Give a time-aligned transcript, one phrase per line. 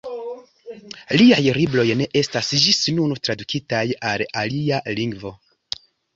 [1.21, 3.83] Liaj libroj ne estas ĝis nun tradukitaj
[4.15, 5.37] al alia lingvo.